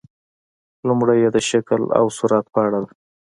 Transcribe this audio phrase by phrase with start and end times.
[0.87, 2.91] لومړۍ یې د شکل او صورت په اړه ده.